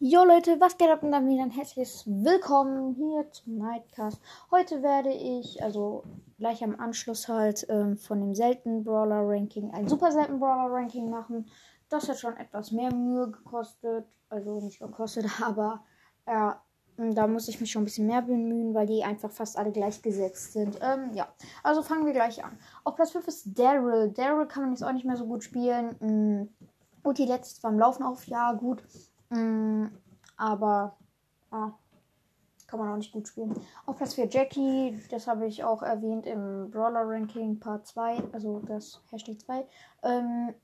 [0.00, 4.20] Jo Leute, was geht ab und dann wieder ein herzliches Willkommen hier zum Nightcast.
[4.50, 6.02] Heute werde ich, also
[6.36, 11.08] gleich am Anschluss halt ähm, von dem seltenen Brawler Ranking ein super selten Brawler Ranking
[11.08, 11.46] machen.
[11.88, 15.84] Das hat schon etwas mehr Mühe gekostet, also nicht gekostet, aber
[16.26, 16.60] ja,
[16.96, 20.54] da muss ich mich schon ein bisschen mehr bemühen, weil die einfach fast alle gleichgesetzt
[20.54, 20.76] sind.
[20.82, 21.28] Ähm, ja,
[21.62, 22.58] also fangen wir gleich an.
[22.82, 24.10] Auf Platz 5 ist Daryl.
[24.10, 25.94] Daryl kann man jetzt auch nicht mehr so gut spielen.
[26.00, 26.48] Mhm.
[27.04, 28.82] Und die letzte beim Laufen auf, ja, gut.
[29.34, 29.86] Mm,
[30.36, 30.96] aber
[31.50, 31.72] ah,
[32.66, 33.54] kann man auch nicht gut spielen.
[33.86, 38.60] Auf Platz 4 Jackie, das habe ich auch erwähnt im Brawler Ranking Part 2, also
[38.60, 39.66] das Hashtag 2.
[40.02, 40.54] Ähm,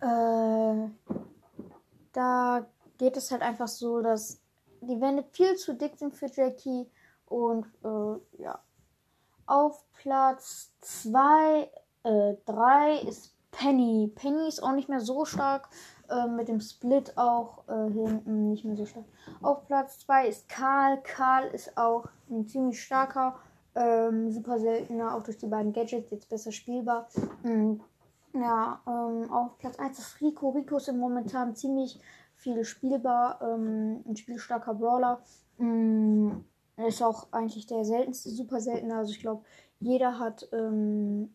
[0.00, 0.88] äh,
[2.12, 2.66] da
[2.98, 4.40] geht es halt einfach so, dass
[4.80, 6.90] die Wände viel zu dick sind für Jackie
[7.26, 8.58] und äh, ja.
[9.46, 11.70] Auf Platz 2,
[12.02, 14.12] äh, 3 ist Penny.
[14.14, 15.68] Penny ist auch nicht mehr so stark.
[16.08, 19.06] Äh, mit dem Split auch äh, hinten nicht mehr so stark.
[19.42, 21.00] Auf Platz 2 ist Karl.
[21.02, 23.36] Karl ist auch ein ziemlich starker,
[23.74, 27.08] ähm, super seltener, auch durch die beiden Gadgets jetzt besser spielbar.
[27.42, 27.80] Mhm.
[28.34, 30.50] Ja, ähm, auf Platz 1 ist Rico.
[30.50, 31.98] Rico ist momentan ziemlich
[32.36, 35.22] viel spielbar, ähm, ein spielstarker Brawler.
[35.58, 36.44] Mhm.
[36.76, 38.98] Ist auch eigentlich der seltenste, super seltener.
[38.98, 39.44] Also ich glaube,
[39.80, 41.34] jeder hat ähm,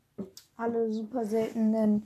[0.57, 2.03] alle super seltenen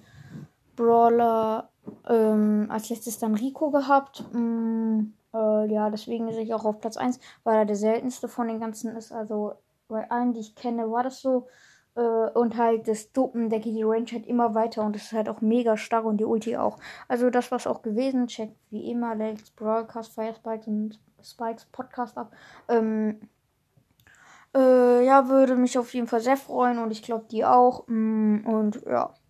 [0.76, 1.70] Brawler
[2.08, 4.24] ähm, als letztes dann Rico gehabt.
[4.34, 8.48] Mm, äh, ja, deswegen ist ich auch auf Platz 1, weil er der seltenste von
[8.48, 9.12] den ganzen ist.
[9.12, 9.54] Also
[9.88, 11.48] bei allen, die ich kenne, war das so.
[11.96, 15.14] Äh, und halt das Duppen, der geht die Range halt immer weiter und das ist
[15.14, 16.78] halt auch mega stark und die Ulti auch.
[17.08, 18.28] Also das war's auch gewesen.
[18.28, 22.32] Checkt wie immer Lex Broadcast, Fire Spikes und Spikes Podcast ab.
[22.68, 23.22] Ähm,
[24.56, 27.86] äh, ja, würde mich auf jeden Fall sehr freuen und ich glaube die auch.
[27.88, 29.16] Mm, und ja.